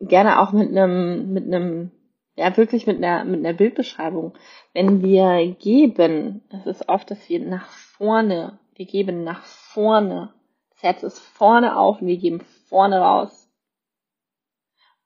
Gerne 0.00 0.40
auch 0.40 0.52
mit 0.52 0.68
einem, 0.70 1.32
mit 1.32 1.44
einem, 1.44 1.90
ja, 2.36 2.56
wirklich 2.56 2.86
mit 2.86 2.98
einer, 2.98 3.24
mit 3.24 3.40
einer 3.40 3.52
Bildbeschreibung. 3.52 4.34
Wenn 4.72 5.02
wir 5.02 5.54
geben, 5.60 6.42
es 6.50 6.66
ist 6.66 6.88
oft, 6.88 7.10
dass 7.10 7.28
wir 7.28 7.40
nach 7.40 7.68
vorne, 7.68 8.58
wir 8.74 8.86
geben 8.86 9.22
nach 9.22 9.44
vorne. 9.44 10.32
Das 10.70 10.82
Herz 10.82 11.02
ist 11.04 11.18
vorne 11.20 11.78
auf 11.78 12.00
und 12.00 12.08
wir 12.08 12.16
geben 12.16 12.40
vorne 12.68 12.98
raus. 12.98 13.48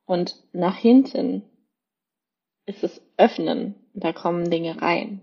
Und 0.07 0.37
nach 0.53 0.77
hinten 0.77 1.43
ist 2.65 2.83
es 2.83 3.03
öffnen 3.19 3.75
und 3.95 4.05
da 4.05 4.13
kommen 4.13 4.51
Dinge 4.51 4.81
rein. 4.81 5.21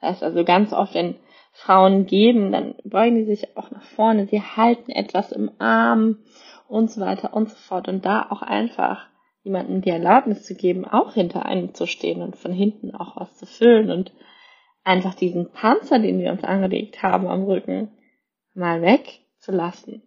Das 0.00 0.10
heißt 0.10 0.22
also 0.22 0.44
ganz 0.44 0.72
oft, 0.72 0.94
wenn 0.94 1.16
Frauen 1.52 2.06
geben, 2.06 2.52
dann 2.52 2.74
beugen 2.84 3.16
die 3.16 3.24
sich 3.24 3.56
auch 3.56 3.70
nach 3.70 3.82
vorne, 3.82 4.26
sie 4.26 4.42
halten 4.42 4.90
etwas 4.90 5.32
im 5.32 5.50
Arm 5.60 6.18
und 6.68 6.90
so 6.90 7.00
weiter 7.00 7.34
und 7.34 7.50
so 7.50 7.56
fort. 7.56 7.88
Und 7.88 8.04
da 8.04 8.26
auch 8.30 8.42
einfach 8.42 9.08
jemandem 9.44 9.82
die 9.82 9.90
Erlaubnis 9.90 10.42
zu 10.44 10.56
geben, 10.56 10.84
auch 10.84 11.14
hinter 11.14 11.46
einem 11.46 11.74
zu 11.74 11.86
stehen 11.86 12.22
und 12.22 12.36
von 12.36 12.52
hinten 12.52 12.94
auch 12.94 13.16
was 13.16 13.36
zu 13.36 13.46
füllen 13.46 13.90
und 13.90 14.12
einfach 14.82 15.14
diesen 15.14 15.52
Panzer, 15.52 16.00
den 16.00 16.18
wir 16.18 16.32
uns 16.32 16.42
angelegt 16.42 17.02
haben 17.02 17.28
am 17.28 17.44
Rücken, 17.44 17.92
mal 18.54 18.82
wegzulassen. 18.82 20.02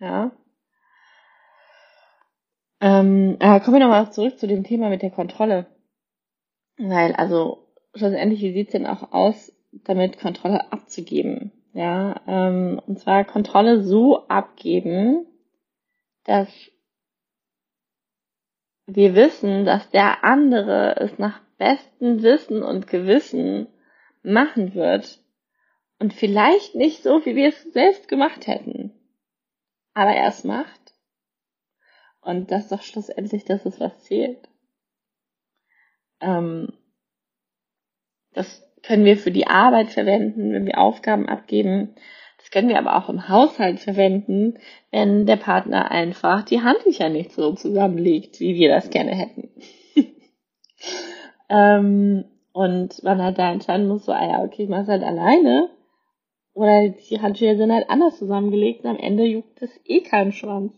Ja, 0.00 0.32
ähm, 2.80 3.36
äh, 3.40 3.60
kommen 3.60 3.78
wir 3.78 3.86
nochmal 3.86 4.12
zurück 4.12 4.38
zu 4.38 4.46
dem 4.46 4.64
Thema 4.64 4.88
mit 4.88 5.02
der 5.02 5.10
Kontrolle. 5.10 5.66
Weil, 6.76 7.12
also, 7.14 7.66
schlussendlich, 7.94 8.40
wie 8.40 8.52
sieht's 8.52 8.72
denn 8.72 8.86
auch 8.86 9.12
aus, 9.12 9.52
damit 9.72 10.18
Kontrolle 10.18 10.72
abzugeben? 10.72 11.52
Ja, 11.72 12.20
ähm, 12.26 12.80
und 12.86 12.98
zwar 12.98 13.24
Kontrolle 13.24 13.82
so 13.82 14.28
abgeben, 14.28 15.26
dass 16.24 16.48
wir 18.88 19.14
wissen, 19.14 19.66
dass 19.66 19.90
der 19.90 20.24
andere 20.24 20.96
es 20.96 21.18
nach 21.18 21.40
bestem 21.58 22.22
Wissen 22.22 22.62
und 22.62 22.86
Gewissen 22.86 23.68
machen 24.22 24.74
wird 24.74 25.20
und 25.98 26.14
vielleicht 26.14 26.74
nicht 26.74 27.02
so, 27.02 27.24
wie 27.26 27.36
wir 27.36 27.48
es 27.48 27.62
selbst 27.74 28.08
gemacht 28.08 28.46
hätten, 28.46 28.92
aber 29.92 30.12
er 30.12 30.28
es 30.28 30.42
macht 30.42 30.94
und 32.22 32.50
das 32.50 32.68
doch 32.68 32.80
schlussendlich 32.80 33.44
das 33.44 33.66
ist, 33.66 33.78
was 33.78 34.04
zählt. 34.04 34.48
Ähm, 36.20 36.72
das 38.32 38.66
können 38.82 39.04
wir 39.04 39.18
für 39.18 39.32
die 39.32 39.48
Arbeit 39.48 39.90
verwenden, 39.90 40.52
wenn 40.52 40.64
wir 40.64 40.78
Aufgaben 40.78 41.28
abgeben. 41.28 41.94
Das 42.38 42.50
können 42.50 42.68
wir 42.68 42.78
aber 42.78 42.96
auch 42.96 43.08
im 43.08 43.28
Haushalt 43.28 43.80
verwenden, 43.80 44.58
wenn 44.90 45.26
der 45.26 45.36
Partner 45.36 45.90
einfach 45.90 46.44
die 46.44 46.62
Handtücher 46.62 47.08
nicht 47.08 47.32
so 47.32 47.52
zusammenlegt, 47.52 48.40
wie 48.40 48.54
wir 48.54 48.70
das 48.70 48.90
gerne 48.90 49.14
hätten. 49.14 49.50
ähm, 51.50 52.24
und 52.52 53.02
man 53.02 53.22
halt 53.22 53.38
da 53.38 53.52
entscheiden 53.52 53.88
muss, 53.88 54.04
so, 54.04 54.12
ah 54.12 54.26
ja, 54.26 54.42
okay, 54.42 54.64
ich 54.64 54.68
mach's 54.68 54.88
halt 54.88 55.02
alleine. 55.02 55.68
Oder 56.54 56.88
die 56.88 57.20
Handtücher 57.20 57.56
sind 57.56 57.72
halt 57.72 57.90
anders 57.90 58.18
zusammengelegt 58.18 58.84
und 58.84 58.90
am 58.90 58.98
Ende 58.98 59.24
juckt 59.24 59.62
es 59.62 59.70
eh 59.84 60.00
keinen 60.00 60.32
Schwanz. 60.32 60.72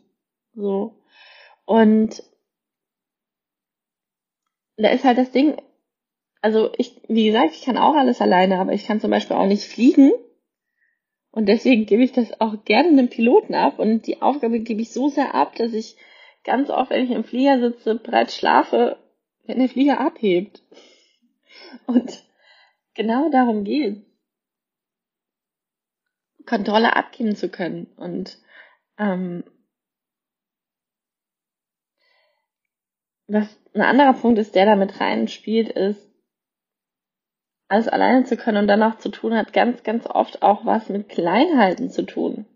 So. 0.55 0.95
Und 1.65 2.23
da 4.77 4.89
ist 4.91 5.05
halt 5.05 5.19
das 5.19 5.31
Ding, 5.31 5.57
also 6.43 6.71
ich, 6.77 7.01
wie 7.09 7.27
gesagt, 7.27 7.55
ich 7.55 7.63
kann 7.63 7.77
auch 7.77 7.95
alles 7.95 8.21
alleine, 8.21 8.59
aber 8.59 8.73
ich 8.73 8.87
kann 8.87 9.01
zum 9.01 9.11
Beispiel 9.11 9.37
auch 9.37 9.47
nicht 9.47 9.65
fliegen. 9.65 10.13
Und 11.33 11.47
deswegen 11.47 11.87
gebe 11.87 12.03
ich 12.03 12.13
das 12.13 12.41
auch 12.41 12.65
gerne 12.65 12.89
einem 12.89 13.09
Piloten 13.09 13.55
ab 13.55 13.79
und 13.79 14.07
die 14.07 14.21
Aufgabe 14.21 14.61
gebe 14.61 14.83
ich 14.83 14.93
so 14.93 15.09
sehr 15.09 15.35
ab, 15.35 15.55
dass 15.55 15.73
ich 15.73 15.97
ganz 16.43 16.71
oft, 16.71 16.91
wenn 16.91 17.05
ich 17.05 17.11
im 17.11 17.25
Flieger 17.25 17.61
sitze, 17.61 17.95
bereits 17.95 18.37
schlafe, 18.37 18.97
wenn 19.45 19.59
der 19.59 19.69
Flieger 19.69 20.01
abhebt. 20.01 20.63
Und 21.87 22.25
genau 22.95 23.31
darum 23.31 23.65
geht 23.65 24.05
Kontrolle 26.47 26.97
abgeben 26.97 27.37
zu 27.37 27.49
können. 27.49 27.87
Und 27.97 28.39
ähm, 28.99 29.45
was 33.29 33.47
ein 33.73 33.83
anderer 33.83 34.15
Punkt 34.15 34.39
ist, 34.39 34.57
der 34.57 34.67
da 34.67 34.75
mit 34.75 35.01
reinspielt, 35.01 35.69
ist, 35.69 36.10
alles 37.71 37.89
alleine 37.89 38.25
zu 38.25 38.37
können 38.37 38.59
und 38.59 38.69
dann 38.69 38.83
auch 38.83 38.99
zu 38.99 39.11
tun, 39.11 39.35
hat 39.35 39.53
ganz, 39.53 39.83
ganz 39.83 40.07
oft 40.07 40.43
auch 40.43 40.65
was 40.65 40.89
mit 40.89 41.09
Kleinhalten 41.09 41.91
zu 41.91 42.03
tun. 42.03 42.47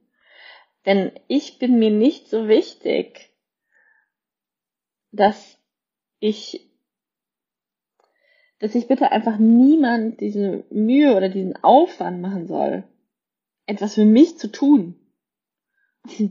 Denn 0.87 1.12
ich 1.28 1.59
bin 1.59 1.78
mir 1.78 1.90
nicht 1.90 2.28
so 2.28 2.49
wichtig, 2.49 3.30
dass 5.12 5.59
ich, 6.18 6.68
dass 8.59 8.75
ich 8.75 8.88
bitte 8.88 9.12
einfach 9.12 9.38
niemand 9.38 10.21
diese 10.21 10.64
Mühe 10.71 11.16
oder 11.16 11.28
diesen 11.28 11.62
Aufwand 11.62 12.21
machen 12.21 12.47
soll, 12.47 12.85
etwas 13.66 13.94
für 13.94 14.04
mich 14.04 14.37
zu 14.37 14.50
tun. 14.50 14.97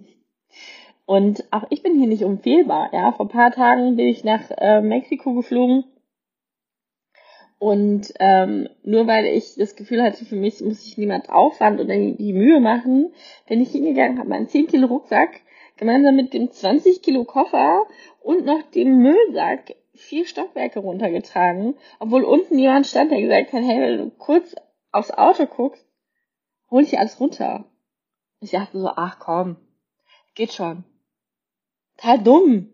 Und 1.06 1.44
auch 1.52 1.66
ich 1.70 1.84
bin 1.84 1.98
hier 1.98 2.08
nicht 2.08 2.24
unfehlbar. 2.24 2.90
Ja, 2.94 3.12
vor 3.12 3.26
ein 3.26 3.30
paar 3.30 3.52
Tagen 3.52 3.96
bin 3.96 4.08
ich 4.08 4.24
nach 4.24 4.50
äh, 4.52 4.82
Mexiko 4.82 5.34
geflogen. 5.34 5.86
Und 7.64 8.14
ähm, 8.20 8.68
nur 8.84 9.08
weil 9.08 9.24
ich 9.24 9.56
das 9.56 9.78
Gefühl 9.78 10.04
hatte, 10.04 10.26
für 10.26 10.36
mich 10.36 10.60
muss 10.60 10.86
ich 10.86 10.98
niemand 10.98 11.30
Aufwand 11.30 11.80
oder 11.80 11.96
die 11.96 12.34
Mühe 12.34 12.60
machen, 12.60 13.14
bin 13.48 13.62
ich 13.62 13.72
hingegangen, 13.72 14.20
habe 14.20 14.28
meinen 14.28 14.50
10 14.50 14.68
Kilo 14.68 14.88
Rucksack 14.88 15.40
gemeinsam 15.78 16.18
mit 16.18 16.34
dem 16.34 16.52
20 16.52 17.02
Kilo 17.02 17.24
Koffer 17.24 17.86
und 18.20 18.44
noch 18.44 18.62
dem 18.72 18.98
Müllsack 18.98 19.78
vier 19.96 20.26
Stockwerke 20.26 20.82
runtergetragen, 20.82 21.76
obwohl 22.00 22.26
unten 22.26 22.60
jemand 22.60 22.86
stand, 22.86 23.12
der 23.12 23.22
gesagt 23.22 23.54
hat, 23.54 23.64
hey, 23.64 23.80
wenn 23.80 23.98
du 23.98 24.10
kurz 24.10 24.56
aufs 24.92 25.12
Auto 25.12 25.46
guckst, 25.46 25.88
hol 26.70 26.84
ich 26.84 27.00
alles 27.00 27.18
runter. 27.22 27.64
Ich 28.42 28.52
dachte 28.52 28.78
so, 28.78 28.90
ach 28.90 29.20
komm, 29.20 29.56
geht 30.36 30.52
schon 30.52 30.84
total 31.96 32.22
dumm. 32.22 32.74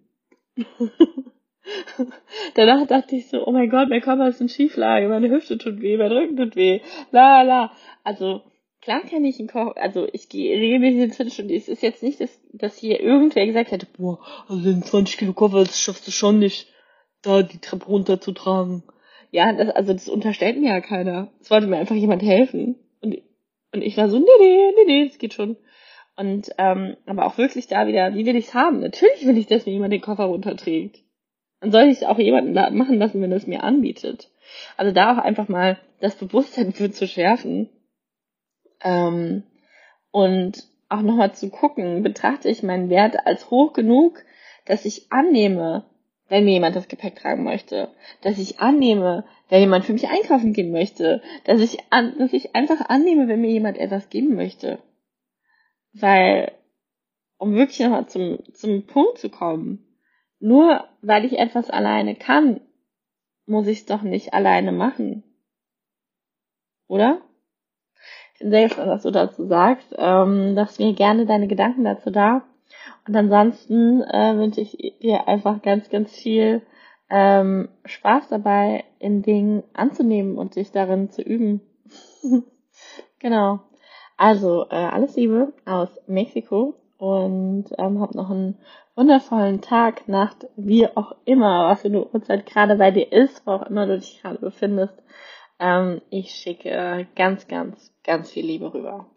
Danach 2.55 2.87
dachte 2.87 3.15
ich 3.15 3.27
so, 3.29 3.45
oh 3.45 3.51
mein 3.51 3.69
Gott, 3.69 3.89
mein 3.89 4.01
Körper 4.01 4.27
ist 4.27 4.41
in 4.41 4.49
Schieflage, 4.49 5.07
meine 5.07 5.29
Hüfte 5.29 5.57
tut 5.57 5.81
weh, 5.81 5.97
mein 5.97 6.11
Rücken 6.11 6.37
tut 6.37 6.55
weh, 6.55 6.81
la 7.11 7.41
la. 7.41 7.71
Also 8.03 8.41
klar 8.81 9.01
kann 9.01 9.25
ich 9.25 9.39
ihn 9.39 9.47
kochen, 9.47 9.73
also 9.75 10.07
ich 10.11 10.29
gehe 10.29 10.57
regelmäßig 10.57 11.01
ins 11.01 11.17
Fitnessstudio. 11.17 11.57
Es 11.57 11.67
ist 11.67 11.83
jetzt 11.83 12.03
nicht, 12.03 12.19
dass, 12.21 12.39
dass 12.53 12.77
hier 12.77 12.99
irgendwer 12.99 13.45
gesagt 13.45 13.71
hätte, 13.71 13.87
boah, 13.97 14.19
also 14.47 14.63
den 14.63 14.83
20 14.83 15.17
Kilo 15.17 15.33
Koffer, 15.33 15.59
das 15.59 15.79
schaffst 15.79 16.07
du 16.07 16.11
schon 16.11 16.39
nicht, 16.39 16.67
da 17.21 17.43
die 17.43 17.59
Treppe 17.59 17.85
runterzutragen. 17.85 18.83
Ja, 19.31 19.53
das, 19.53 19.69
also 19.69 19.93
das 19.93 20.09
unterstellt 20.09 20.59
mir 20.59 20.69
ja 20.69 20.81
keiner. 20.81 21.31
Es 21.39 21.51
wollte 21.51 21.67
mir 21.67 21.77
einfach 21.77 21.95
jemand 21.95 22.23
helfen. 22.23 22.75
Und, 23.01 23.21
und 23.73 23.81
ich 23.81 23.95
war 23.97 24.09
so, 24.09 24.17
nee, 24.17 24.25
nee, 24.39 24.71
nee, 24.75 24.85
nee, 24.85 25.07
das 25.07 25.19
geht 25.19 25.33
schon. 25.33 25.57
Und 26.15 26.49
ähm, 26.57 26.97
aber 27.05 27.27
auch 27.27 27.37
wirklich 27.37 27.67
da 27.67 27.87
wieder, 27.87 28.13
wie 28.13 28.25
will 28.25 28.35
ich's 28.35 28.53
haben? 28.53 28.81
Natürlich 28.81 29.25
will 29.25 29.37
ich, 29.37 29.47
dass 29.47 29.65
mir 29.65 29.71
jemand 29.71 29.93
den 29.93 30.01
Koffer 30.01 30.25
runterträgt. 30.25 31.01
Dann 31.61 31.71
soll 31.71 31.83
ich 31.83 31.97
es 31.97 32.03
auch 32.03 32.17
jemanden 32.17 32.53
machen 32.53 32.97
lassen, 32.97 33.21
wenn 33.21 33.31
es 33.31 33.47
mir 33.47 33.63
anbietet. 33.63 34.29
Also 34.77 34.91
da 34.91 35.13
auch 35.13 35.17
einfach 35.17 35.47
mal 35.49 35.77
das 35.99 36.15
Bewusstsein 36.15 36.73
für 36.73 36.91
zu 36.91 37.07
schärfen. 37.07 37.69
Ähm, 38.81 39.43
und 40.11 40.63
auch 40.87 41.01
nochmal 41.01 41.33
zu 41.33 41.49
gucken, 41.49 42.01
betrachte 42.01 42.49
ich 42.49 42.63
meinen 42.63 42.89
Wert 42.89 43.27
als 43.27 43.51
hoch 43.51 43.73
genug, 43.73 44.23
dass 44.65 44.85
ich 44.85 45.11
annehme, 45.11 45.85
wenn 46.29 46.45
mir 46.45 46.53
jemand 46.53 46.75
das 46.75 46.87
Gepäck 46.87 47.15
tragen 47.15 47.43
möchte, 47.43 47.89
dass 48.21 48.37
ich 48.39 48.59
annehme, 48.59 49.25
wenn 49.49 49.61
jemand 49.61 49.85
für 49.85 49.93
mich 49.93 50.07
einkaufen 50.09 50.53
gehen 50.53 50.71
möchte, 50.71 51.21
dass 51.43 51.59
ich 51.61 51.79
an, 51.89 52.17
dass 52.19 52.33
ich 52.33 52.55
einfach 52.55 52.89
annehme, 52.89 53.27
wenn 53.27 53.41
mir 53.41 53.51
jemand 53.51 53.77
etwas 53.77 54.09
geben 54.09 54.35
möchte. 54.35 54.79
Weil, 55.93 56.51
um 57.37 57.55
wirklich 57.55 57.79
nochmal 57.79 58.07
zum, 58.07 58.39
zum 58.53 58.85
Punkt 58.85 59.17
zu 59.17 59.29
kommen, 59.29 59.88
nur 60.39 60.85
weil 61.01 61.25
ich 61.25 61.37
etwas 61.37 61.69
alleine 61.69 62.15
kann, 62.15 62.61
muss 63.45 63.67
ich 63.67 63.79
es 63.79 63.85
doch 63.85 64.01
nicht 64.01 64.33
alleine 64.33 64.71
machen. 64.71 65.23
Oder? 66.87 67.21
Ich 68.33 68.39
bin 68.39 68.51
sehr 68.51 68.67
gespannt, 68.67 68.89
was 68.89 69.03
du 69.03 69.11
dazu 69.11 69.45
sagst. 69.47 69.93
Ähm, 69.97 70.55
lass 70.55 70.79
mir 70.79 70.93
gerne 70.93 71.25
deine 71.25 71.47
Gedanken 71.47 71.83
dazu 71.83 72.09
da. 72.09 72.43
Und 73.07 73.15
ansonsten 73.15 74.01
äh, 74.03 74.37
wünsche 74.37 74.61
ich 74.61 74.77
dir 75.01 75.27
einfach 75.27 75.61
ganz, 75.61 75.89
ganz 75.89 76.15
viel 76.15 76.61
ähm, 77.09 77.69
Spaß 77.85 78.29
dabei, 78.29 78.85
in 78.99 79.23
Dingen 79.23 79.63
anzunehmen 79.73 80.37
und 80.37 80.53
sich 80.53 80.71
darin 80.71 81.09
zu 81.09 81.21
üben. 81.21 81.61
genau. 83.19 83.61
Also, 84.15 84.65
äh, 84.69 84.75
alles 84.75 85.15
Liebe 85.15 85.53
aus 85.65 85.89
Mexiko 86.07 86.75
und 86.99 87.65
ähm, 87.77 88.01
hab 88.01 88.13
noch 88.13 88.29
einen 88.29 88.57
wundervollen 88.95 89.61
Tag, 89.61 90.07
Nacht, 90.07 90.47
wie 90.57 90.85
auch 90.85 91.15
immer, 91.25 91.69
was 91.69 91.81
für 91.81 91.87
eine 91.87 92.05
Uhrzeit 92.05 92.45
gerade 92.45 92.75
bei 92.75 92.91
dir 92.91 93.11
ist, 93.11 93.47
wo 93.47 93.51
auch 93.53 93.63
immer 93.63 93.87
du 93.87 93.97
dich 93.97 94.21
gerade 94.21 94.37
befindest. 94.37 94.93
Ähm, 95.59 96.01
ich 96.09 96.31
schicke 96.31 97.07
ganz, 97.15 97.47
ganz, 97.47 97.93
ganz 98.03 98.29
viel 98.31 98.45
Liebe 98.45 98.73
rüber. 98.73 99.07